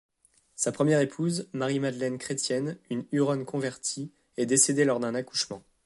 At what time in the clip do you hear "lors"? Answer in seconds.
4.83-4.99